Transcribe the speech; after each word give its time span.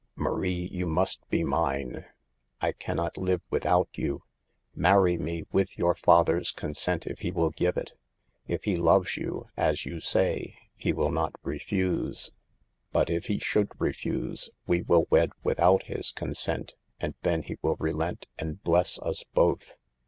"Marie, 0.15 0.67
you 0.71 0.87
must 0.87 1.21
be 1.29 1.43
mine. 1.43 2.05
I 2.59 2.71
can 2.71 2.95
not 2.95 3.19
live 3.19 3.43
without 3.51 3.87
you. 3.93 4.23
Marry 4.73 5.15
me, 5.15 5.43
with 5.51 5.77
your 5.77 5.93
father's 5.93 6.49
consent 6.51 7.05
if 7.05 7.19
he 7.19 7.29
will 7.29 7.51
give 7.51 7.77
it. 7.77 7.93
If 8.47 8.63
he 8.63 8.77
loves 8.77 9.15
you, 9.15 9.45
as 9.55 9.85
you 9.85 9.99
say, 9.99 10.57
he 10.75 10.91
will 10.91 11.11
not 11.11 11.35
refuse. 11.43 12.31
But 12.91 13.11
if 13.11 13.27
he 13.27 13.37
should 13.37 13.69
THE 13.69 13.75
EVILS 13.75 13.75
OF 13.75 13.77
DANCING. 13.77 13.91
69 13.91 14.23
refuse, 14.23 14.49
we 14.65 14.81
will 14.81 15.05
wed 15.11 15.29
without 15.43 15.83
his 15.83 16.11
consent, 16.11 16.73
and 16.99 17.13
then 17.21 17.43
he 17.43 17.57
will 17.61 17.75
relent 17.75 18.25
and 18.39 18.59
bless 18.63 18.97
us 19.01 19.23
both. 19.35 19.75